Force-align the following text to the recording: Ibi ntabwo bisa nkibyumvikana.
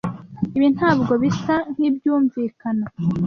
Ibi 0.57 0.67
ntabwo 0.75 1.11
bisa 1.23 1.55
nkibyumvikana. 1.73 2.85